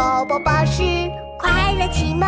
[0.00, 0.82] 宝宝巴士
[1.38, 2.26] 快乐启蒙，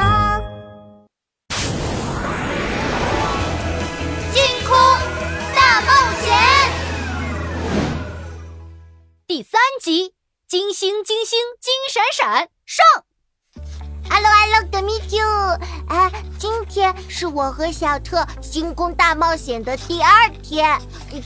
[4.31, 4.77] 星空
[5.55, 6.37] 大冒险
[9.27, 10.13] 第三集：
[10.47, 12.85] 金星金星金闪闪上。
[14.09, 15.19] Hello Hello，德米九，
[15.89, 20.79] 哎，今天是我和小特星空大冒险的第二天。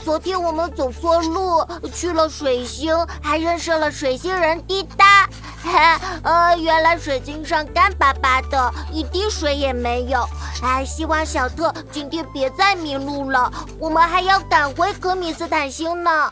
[0.03, 5.27] 昨天我们走错路，去了水星，还认识了水星人滴答。
[5.63, 10.27] 哈呃，原来水晶上干巴巴的，一滴水也没有。
[10.61, 16.31] 哎，希望小特今天别再迷路了，我们还要赶回可米斯坦星呢。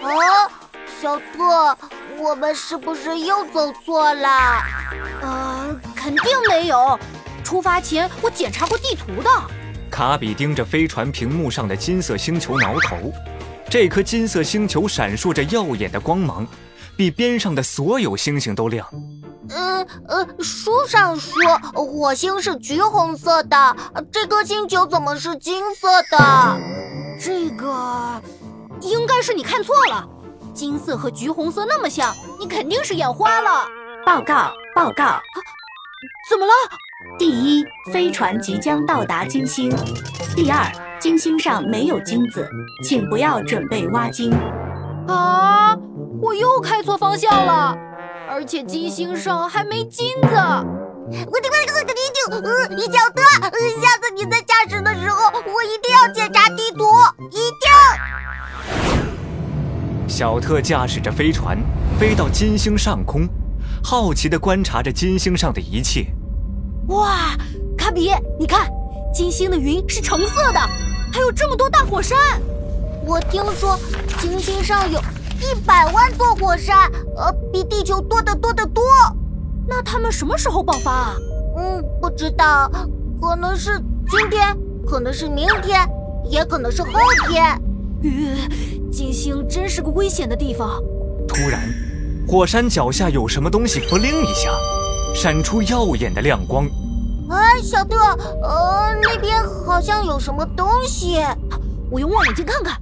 [0.00, 0.50] 哦，
[1.00, 1.76] 小特，
[2.18, 4.28] 我们是不是又走错了？
[5.22, 6.98] 呃，肯定没有。
[7.44, 9.30] 出发前我检查过地图的。
[9.90, 13.12] 卡比盯着飞船屏幕上的金色星球挠头，
[13.70, 16.46] 这颗金色星球闪烁着耀眼的光芒，
[16.96, 18.86] 比边上的所有星星都亮。
[19.48, 21.40] 呃呃，书上说
[21.72, 23.76] 火星是橘红色的，
[24.12, 26.58] 这颗星球怎么是金色的？
[27.18, 28.20] 这个
[28.82, 30.06] 应该是你看错了，
[30.58, 33.64] 金色和橘红色那么像，你肯定是眼花了。
[34.04, 35.22] 报告报告，啊
[36.28, 36.52] 怎么了？
[37.16, 39.70] 第一，飞船即将到达金星；
[40.34, 40.66] 第二，
[40.98, 42.44] 金星上没有金子，
[42.84, 44.32] 请不要准备挖金。
[45.06, 45.76] 啊！
[46.20, 47.78] 我又开错方向了，
[48.28, 50.28] 而且金星上还没金子。
[50.28, 51.56] 我的妈！
[51.70, 52.02] 我的天！
[52.30, 52.42] 呃，
[52.92, 53.50] 小特，呃，
[53.80, 56.84] 下次你在驾驶的时候，我一定要检查地图，
[57.30, 57.47] 一定。
[60.18, 61.56] 小特驾驶着飞船
[61.96, 63.24] 飞到金星上空，
[63.84, 66.08] 好奇地观察着金星上的一切。
[66.88, 67.36] 哇，
[67.76, 68.68] 卡比，你看，
[69.14, 70.58] 金星的云是橙色的，
[71.12, 72.18] 还有这么多大火山。
[73.06, 73.78] 我听说
[74.18, 74.98] 金星上有
[75.40, 78.82] 一百万座火山，呃，比地球多得多得多。
[79.68, 81.16] 那它们什么时候爆发啊？
[81.58, 82.68] 嗯，不知道，
[83.22, 85.88] 可能是今天，可能是明天，
[86.28, 86.90] 也可能是后
[87.28, 87.44] 天。
[88.02, 90.82] 呃，金星真是个危险的地方。
[91.28, 91.72] 突然，
[92.26, 94.50] 火山脚下有什么东西“扑棱”一下，
[95.14, 96.68] 闪出耀眼的亮光。
[97.30, 97.96] 哎，小特，
[98.42, 101.24] 呃，那边好像有什么东西，
[101.92, 102.76] 我用望远镜看看。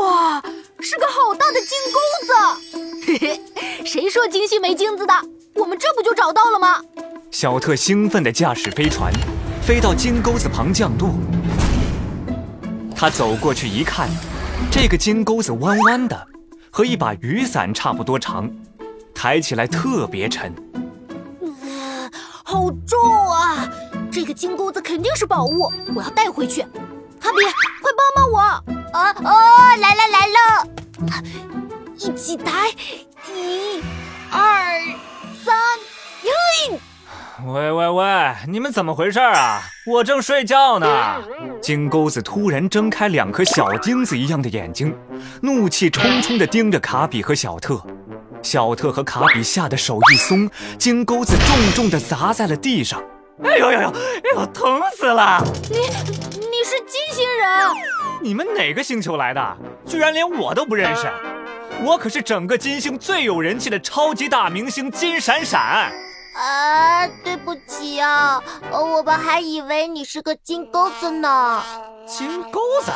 [0.00, 0.42] 哇，
[0.80, 3.18] 是个好大的金钩子！
[3.18, 5.12] 嘿嘿，谁说金星没金子的？
[5.56, 6.80] 我们这不就找到了吗？
[7.30, 9.12] 小特兴奋地驾驶飞船，
[9.60, 11.10] 飞到金钩子旁降落。
[12.96, 14.08] 他走过去一看，
[14.70, 16.26] 这个金钩子弯弯的，
[16.70, 18.50] 和一把雨伞差不多长，
[19.14, 20.54] 抬起来特别沉。
[22.44, 22.96] 好重
[23.28, 23.68] 啊！
[24.12, 26.62] 这个金钩子肯定是宝物，我要带回去。
[26.62, 27.44] 哈比，
[27.82, 28.38] 快帮帮我！
[28.92, 30.68] 啊哦，来了来了，
[31.96, 32.70] 一起抬，
[37.44, 39.60] 喂喂喂，你们怎么回事啊？
[39.86, 41.20] 我正睡觉呢。
[41.60, 44.96] 金钩子突然睁开两颗小钉子一样的眼睛，
[45.42, 47.78] 怒气冲冲地盯着卡比和小特。
[48.42, 50.48] 小特和卡比吓得手一松，
[50.78, 53.02] 金钩子重重地砸在了地上。
[53.44, 53.88] 哎呦呦呦！
[53.90, 53.94] 哎
[54.34, 55.42] 呦，疼死了！
[55.68, 57.76] 你你是金星人？
[58.22, 59.56] 你们哪个星球来的？
[59.84, 61.06] 居然连我都不认识！
[61.82, 65.92] 我可是整个金星最有人气的超级大明星金闪闪。
[66.36, 71.62] 啊，对不起啊，我们还以为你是个金钩子呢。
[72.06, 72.92] 金钩子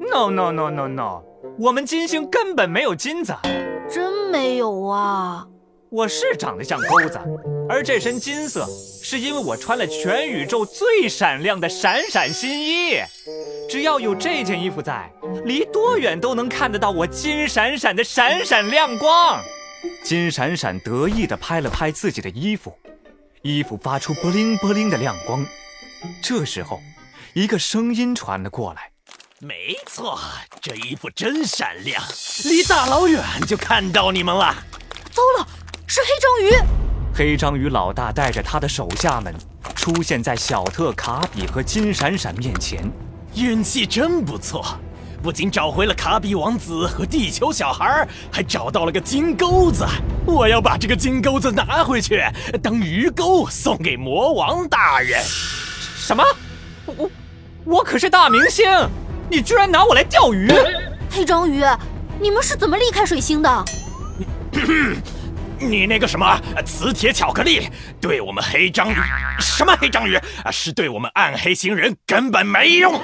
[0.00, 1.22] ？No No No No No，
[1.58, 3.34] 我们金星根本没有金子。
[3.90, 5.46] 真没有啊！
[5.90, 7.20] 我是长得像钩子，
[7.68, 8.66] 而这身金色
[9.02, 13.00] 是因为我穿了全宇宙最闪亮的闪闪新衣。
[13.68, 15.12] 只要有这件衣服在，
[15.44, 19.40] 离多远都能看得到我金闪闪的闪闪亮光。
[20.04, 22.78] 金闪闪得意地拍了拍自己的衣服，
[23.42, 25.44] 衣服发出波灵波灵的亮光。
[26.22, 26.80] 这时候，
[27.34, 28.90] 一个声音传了过来
[29.40, 30.18] ：“没错，
[30.60, 32.02] 这衣服真闪亮，
[32.44, 34.54] 离大老远就看到你们了。”
[35.10, 35.48] 糟了，
[35.86, 36.68] 是黑章鱼！
[37.14, 39.34] 黑章鱼老大带着他的手下们
[39.74, 42.82] 出现在小特、卡比和金闪闪面前。
[43.34, 44.78] 运气真不错，
[45.26, 49.84] 不仅找回了卡比王子和地球小孩，还找到了个金钩子。
[50.24, 52.22] 我要把这个金钩子拿回去
[52.62, 55.20] 当鱼钩送给魔王大人。
[55.24, 56.22] 什么？
[56.86, 57.10] 我
[57.64, 58.64] 我可是大明星，
[59.28, 60.48] 你居然拿我来钓鱼！
[61.10, 61.60] 黑章鱼，
[62.20, 63.64] 你们是怎么离开水星的？
[65.58, 67.68] 你那个什么磁铁巧克力，
[68.00, 68.96] 对我们黑章鱼
[69.40, 70.14] 什么黑章鱼
[70.44, 73.00] 啊，是对我们暗黑星人根本没用。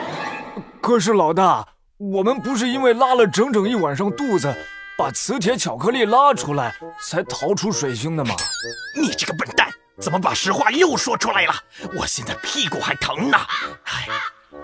[0.80, 1.66] 可是老大，
[2.10, 4.52] 我们不是因为拉了整整一晚上肚子，
[4.98, 8.36] 把把磁铁巧克力拉出来，才逃出水星的吗？
[8.96, 9.68] 你这个笨蛋，
[10.00, 11.52] 怎么把实话又说出来了？
[11.98, 13.36] 我现在屁股还疼呢。
[13.82, 14.06] 哎，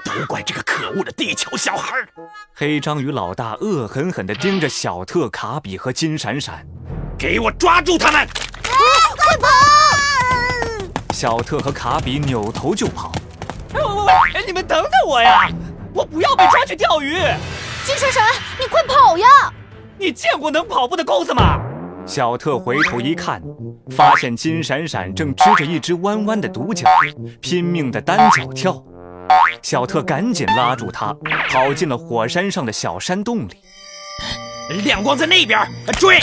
[0.04, 1.96] 都怪这个可恶的地球小孩！
[2.54, 6.64] 黑章鱼老大恶狠狠地盯着小特、卡比和金闪闪，
[7.18, 8.28] 给我抓住他们！
[8.62, 9.48] 快跑！
[11.12, 13.10] 小特和卡比扭头就跑。
[13.74, 13.90] 喂喂
[14.34, 14.44] 喂！
[14.46, 15.48] 你们等等我呀！
[15.98, 17.16] 我不要被抓去钓鱼！
[17.84, 18.24] 金闪闪，
[18.56, 19.26] 你快跑呀！
[19.98, 21.58] 你见过能跑步的钩子吗？
[22.06, 23.42] 小特回头一看，
[23.90, 26.88] 发现金闪闪正支着一只弯弯的独角，
[27.40, 28.80] 拼命的单脚跳。
[29.60, 31.12] 小特赶紧拉住他，
[31.50, 33.60] 跑进了火山上的小山洞里。
[34.84, 35.58] 亮光在那边，
[35.98, 36.20] 追！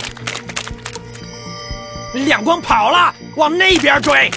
[2.13, 4.31] 亮光跑了，往那边追！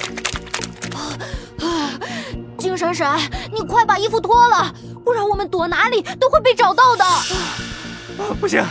[2.58, 3.16] 金闪闪，
[3.52, 4.74] 你快把衣服脱了，
[5.08, 7.04] 不然我们躲哪里都会被找到的。
[8.38, 8.62] 不行，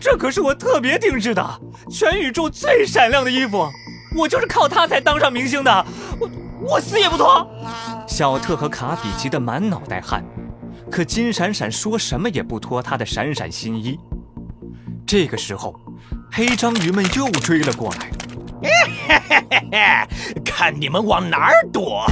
[0.00, 3.68] 这可是我特别定制的，全宇宙最闪亮的衣服，
[4.16, 5.86] 我就是靠它才当上明星的，
[6.18, 6.28] 我
[6.60, 7.48] 我死也不脱。
[8.08, 10.24] 小特和卡比急得满脑袋汗，
[10.90, 13.96] 可金闪闪说什么也不脱他的闪闪新衣。
[15.06, 15.72] 这个时候，
[16.32, 18.10] 黑章鱼们又追了过来。
[18.60, 18.70] 嘿
[19.06, 22.04] 嘿嘿嘿，看你们往哪儿躲！